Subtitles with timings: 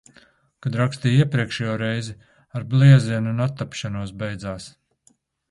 [0.67, 2.15] Kad rakstīju iepriekšējo reizi,
[2.61, 4.69] ar bliezienu un attapšanos beidzās.